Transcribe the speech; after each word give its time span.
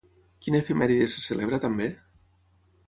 Quina 0.45 0.61
efemèride 0.63 1.11
se 1.13 1.21
celebra 1.27 1.61
també? 1.67 1.91